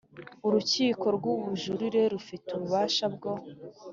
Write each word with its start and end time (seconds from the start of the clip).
Urukiko 0.47 1.05
rw 1.17 1.25
Ubujurire 1.35 2.01
rufite 2.13 2.47
ububasha 2.57 3.05
bwo 3.15 3.31